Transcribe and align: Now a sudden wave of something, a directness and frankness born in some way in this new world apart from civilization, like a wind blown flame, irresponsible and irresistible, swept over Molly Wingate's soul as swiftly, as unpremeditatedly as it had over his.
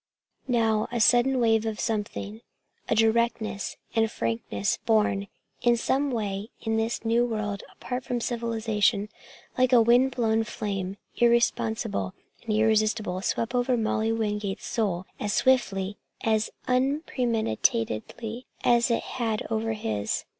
Now 0.47 0.87
a 0.91 0.99
sudden 0.99 1.39
wave 1.39 1.63
of 1.67 1.79
something, 1.79 2.41
a 2.89 2.95
directness 2.95 3.77
and 3.95 4.09
frankness 4.11 4.79
born 4.83 5.27
in 5.61 5.77
some 5.77 6.09
way 6.09 6.49
in 6.59 6.75
this 6.75 7.05
new 7.05 7.23
world 7.23 7.61
apart 7.71 8.03
from 8.03 8.19
civilization, 8.19 9.09
like 9.59 9.71
a 9.71 9.79
wind 9.79 10.09
blown 10.15 10.43
flame, 10.43 10.97
irresponsible 11.17 12.15
and 12.43 12.51
irresistible, 12.55 13.21
swept 13.21 13.53
over 13.53 13.77
Molly 13.77 14.11
Wingate's 14.11 14.65
soul 14.65 15.05
as 15.19 15.33
swiftly, 15.33 15.97
as 16.23 16.49
unpremeditatedly 16.67 18.47
as 18.63 18.89
it 18.89 19.03
had 19.03 19.45
over 19.51 19.73
his. 19.73 20.25